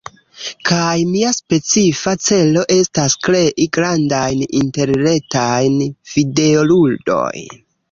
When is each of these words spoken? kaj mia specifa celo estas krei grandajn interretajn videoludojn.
kaj 0.69 0.93
mia 1.09 1.33
specifa 1.39 2.13
celo 2.29 2.63
estas 2.77 3.17
krei 3.27 3.67
grandajn 3.79 4.43
interretajn 4.63 5.79
videoludojn. 6.17 7.49